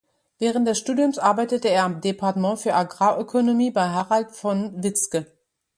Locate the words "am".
1.83-2.01